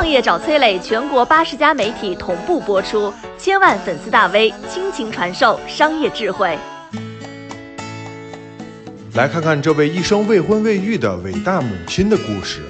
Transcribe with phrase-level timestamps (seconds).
[0.00, 6.56] 创业找崔磊，全国八十家媒体同步播出，千万粉丝大 V 倾情传授商业智慧。
[9.12, 12.62] 来看看这位一生未婚未育的伟大母亲的故事。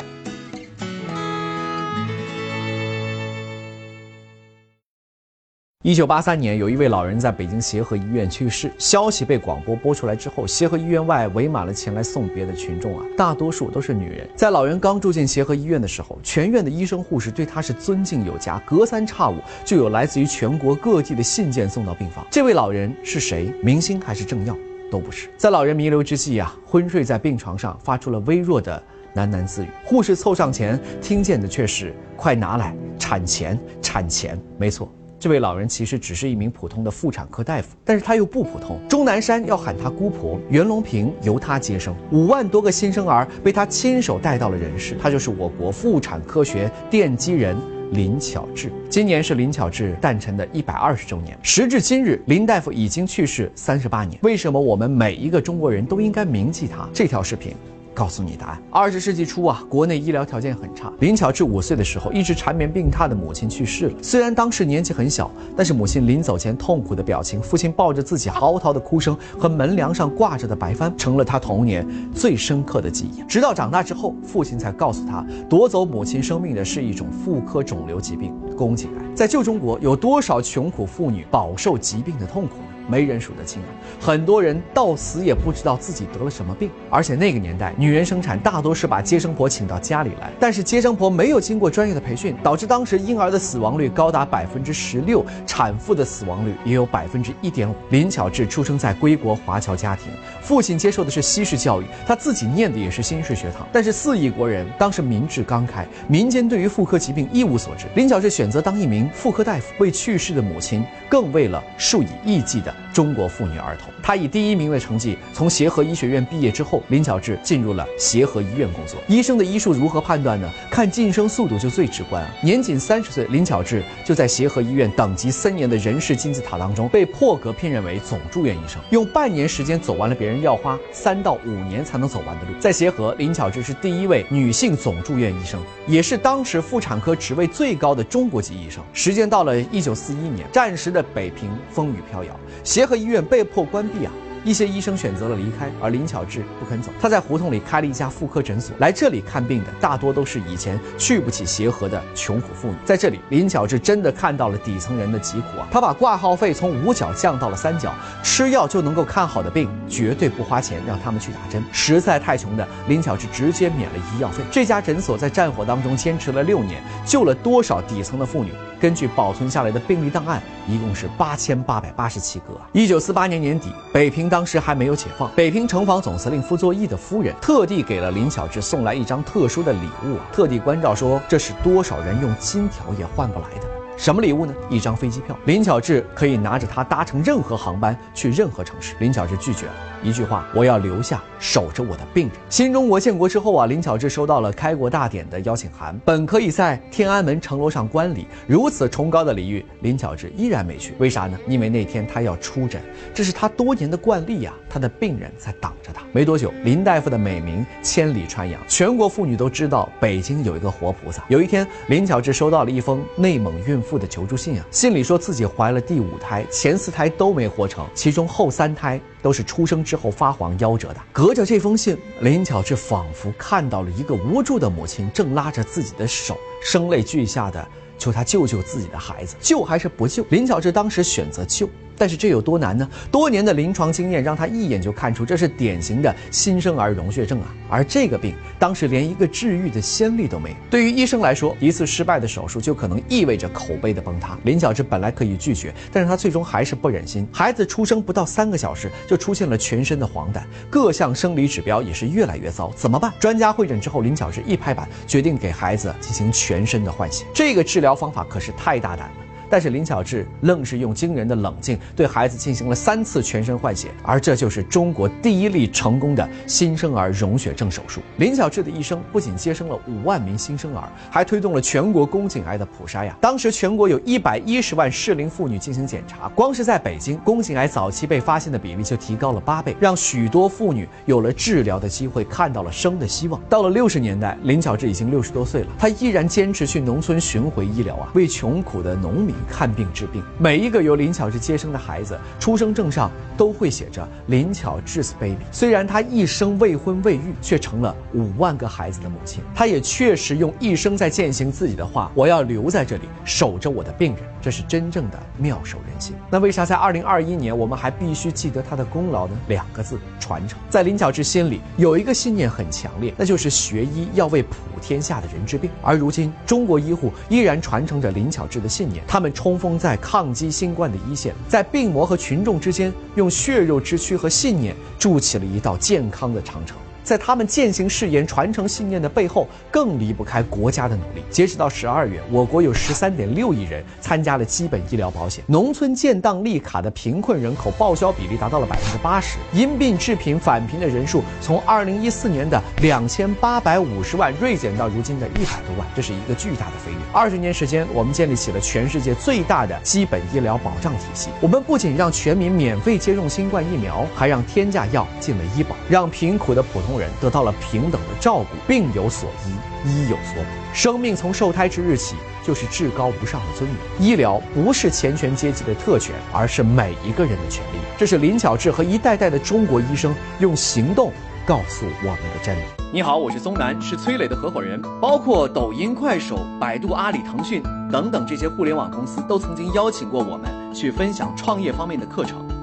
[5.82, 8.70] 一九八三年，有一位老人在北京协和医院去世。
[8.76, 14.28] 消息被广播播出来之后，协和医院外围满了前来送别的群众啊，大多数都是女人。
[14.36, 22.26] 在老人刚住进协和医院的时候，全院的医生护士对他是尊敬有加，隔三差五就有来自于全国各地的信件送到病房。
[22.30, 23.50] 这位老人是谁？
[23.62, 24.54] 明星还是政要？
[24.90, 25.30] 都不是。
[25.38, 28.82] 在老人弥留之际啊，昏睡在病床上，发出了微弱的
[29.14, 29.68] 喃喃自语。
[29.82, 34.92] 护士凑上前，听见的却是：“快拿来，产钱，产钱。”没错。
[35.20, 38.80] 这位老人其实只是一名普通的妇产科大夫，但是他又不普通。
[38.88, 44.96] 钟南山要喊他姑婆，袁隆平由他接生，五万多个新生儿被他亲手带到了人世。
[44.98, 47.54] 他就是我国妇产科学奠基人
[47.92, 48.70] 林巧稚。
[48.88, 51.38] 今年是林巧稚诞辰的一百二十周年。
[51.42, 54.18] 时至今日，林大夫已经去世三十八年。
[54.22, 56.88] 为什么我们每一个中国人都应该铭记他？
[56.94, 57.54] 这条视频。
[57.94, 58.62] 告诉你答案。
[58.70, 60.92] 二十世纪初啊，国内医疗条件很差。
[61.00, 63.94] 林巧稚五岁的时候，一直缠绵病榻的母亲去世了。
[64.02, 73.22] 虽然当时年纪很小，但是母亲临走前痛苦的表情，父亲抱着自己嚎啕的哭声和门梁上挂着的白帆，成了他童年最深刻的记忆。
[73.28, 79.04] 直到长大之后，父亲才告诉他，夺走母亲生命的是一种妇科肿瘤疾病——宫颈癌。
[79.14, 82.69] 在旧中国，有多少穷苦妇女饱受疾病的痛苦呢？
[82.90, 83.68] 没人数得清啊！
[84.00, 86.68] 很多人到死也不知道自己得了什么病。
[86.90, 97.74] 而且那个年代，女人生产大多是把接生婆请到家里来，但是接生婆没有经过专业的培训，导致当时婴儿的死亡率高达百分之十六，产妇的死亡率也有百分之一点五。
[97.90, 100.10] 林巧稚出生在归国华侨家庭，
[100.42, 103.66] 父亲接受的是西式教育，他自己念的也是新式学堂。
[103.72, 107.86] 但是四亿国人当时民智刚开，民间对于妇科疾病一无所知。
[107.94, 112.74] 林巧稚选择当一名妇科大夫，为去世的母亲，更为了数以亿计的。
[112.92, 119.00] 中国妇女儿童，她以第一名的成绩从协和医学院毕业之后，林巧稚进入了协和医院工作。
[119.06, 120.50] 医生的医术如何判断呢？
[120.70, 122.30] 看晋升速度就最直观啊！
[122.42, 132.58] 年仅三十岁，林巧稚就在协和医院等级森严的人事金字塔当中被破格聘任为总住院医生，用半年时间走完了别人要花三到五年才能走完的路。
[132.58, 138.82] 在协和，林巧稚是第一位女性总住院医生，也是当时妇产科职位最高的中国籍医生。
[138.92, 142.38] 时间到了一九四一年，战时的北平风雨飘摇。
[142.70, 144.12] 协和医院被迫关闭啊。
[144.44, 146.92] 一些医生选择了离开，而林巧稚不肯走。
[147.00, 152.74] 他在胡同里开了一家妇科诊所，来这里看病的大多都是以前去不起协和的穷苦妇女。
[152.84, 155.68] 在这里，林巧稚真的看到了底层人的疾苦啊！
[155.68, 157.92] 他把挂号费从五角降到了三角，
[158.22, 161.60] 吃药就能够看好的病，绝对不花钱让他们去打针。
[161.72, 164.44] 实在太穷的林巧稚直接免了医药费。
[164.48, 168.52] 这家诊所在战火当中坚持了六年，救了多少底层的妇女？
[168.80, 172.58] 根据保存下来的病例档案，一共是八千八百八十七个。
[172.72, 174.30] 一九四八年年底，北平。
[174.30, 183.79] 当时还没有解放，北平城防总司令傅作义的夫人特地给了林巧稚送来一张特殊的礼物，特地关照说这是多少人用金条也换不来的。
[184.00, 184.54] 什么礼物呢？
[184.70, 188.94] 一张飞机票，林巧稚可以拿着它搭乘任何航班去任何城市。
[188.98, 189.72] 林巧稚拒绝了
[190.02, 200.94] 一句话：“我要留下守着我的病人。”新中国建国之后啊，林巧稚收到了开国大典的邀请函，本可以在天安门城楼上观礼，如此崇高的礼遇，林巧稚依然没去。
[200.96, 201.38] 为啥呢？
[201.46, 202.80] 因为那天她要出诊，
[203.12, 204.54] 这是她多年的惯例呀。
[204.70, 206.02] 他的病人在等着他。
[206.12, 211.22] 没多久，林大夫的美名千里传扬，全国妇女都知道北京有一个活菩萨。
[211.28, 214.00] 有一天，林巧稚收到了一封内蒙孕妇。
[214.00, 220.96] 的求助信啊，信里说自己怀了第五胎，前四胎都没活成，其中后三胎都是出生之后发黄夭折的。
[221.12, 230.24] 隔着这封信，林巧稚仿佛看到了一个无助的母亲正拉着自己的手，声泪俱下的求他救救自己的孩子，救还是不救？
[230.30, 231.68] 林巧稚当时选择救。
[232.00, 232.88] 但是这有多难呢？
[233.12, 237.54] 多年的临床经验让他一眼就看出这是典型的新生儿溶血症啊！
[237.68, 240.56] 而这个病当时连一个治愈的先例都没有。
[240.70, 244.38] 对于医生来说，一次失败的手术就可能意味着口碑的崩塌。
[244.44, 247.28] 林小志本来可以拒绝，但是他最终还是不忍心。
[247.30, 250.40] 孩子出生不到三个小时就出现了全身的黄疸，
[250.70, 253.12] 各项生理指标也是越来越糟，怎么办？
[253.20, 257.26] 专家会诊之后，林小志一拍板，决定给孩子进行全身的换血。
[257.34, 259.14] 这个治疗方法可是太大胆了。
[259.50, 268.00] 但是林巧稚愣是用惊人的冷静对孩子进行了三次全身换血，而这就是中国第一例成功的新生儿溶血症手术。
[268.18, 273.16] 林巧稚的一生不仅接生了五万名新生儿，还推动了全国宫颈癌的普筛呀。
[273.20, 283.40] 当时全国有一百一十万适龄妇女进行检查，光是在北京，宫颈癌早期被发现的比例就提高了八倍，让许多妇女有了治疗的机会，看到了生的希望。
[283.48, 290.22] 到了六十年代，林巧稚已经六十多岁了，她依然坚持去农村巡回医疗啊，为穷苦的农民看病治病。
[290.38, 295.36] 每一个由林巧稚接生的孩子，出生证上都会写着林巧稚 baby。
[295.50, 299.42] 虽然她一生未婚未育，却成了五万个孩子的母亲。
[299.54, 304.24] 她也确实用一生在践行自己的话：我要留在这里，守着我的病人。
[304.40, 306.14] 这是真正的妙手仁心。
[306.30, 309.36] 那为啥在二零二一年，我们还必须记得他的功劳呢？
[309.48, 310.58] 两个字：传承。
[310.68, 315.70] 在林巧稚心里有一个信念很强烈，那就是学医要为普天下的人治病。
[315.82, 326.76] 而如今，中国医护依然传承着林巧稚的信念，他们冲锋在抗击新冠的一线，在病魔和群众之间，用血肉之躯和信念筑起了一道健康的长城。
[327.10, 331.24] 在他们践行誓言、传承信念的背后，更离不开国家的努力。
[331.28, 346.98] 截止到十二月，我国有十三点六亿人参加了基本医疗保险，农村建档立卡的贫困人口报销比例达到了百分之八十，因病致贫返贫的人数从二零一四年的两千八百五十万锐减到如今的一百多万，这是一个巨大的飞跃。
[347.12, 351.30] 二十年时间，我们建立起了全世界最大的基本医疗保障体系。
[351.40, 356.99] 我们不仅让全民免费接种新冠疫苗，还让天价药进了医保，让贫苦的普通。
[356.99, 360.48] 人人得到了平等的照顾，病有所医，医有所补。
[360.72, 362.14] 生命从受胎之日起
[362.44, 364.06] 就是至高无上的尊严。
[364.06, 367.78] 医疗不是钱权阶级的特权，而是每一个人的权利。
[367.98, 371.10] 这是林巧稚和一代代的中国医生用行动
[371.46, 372.60] 告诉我们的真理。
[372.92, 374.80] 你好，我是宗南，是崔磊的合伙人。
[375.00, 382.49] 包括抖音、快手、百度、阿里、腾讯等等这些互联网公司，都曾经邀请过我们去分享创业方面的课程。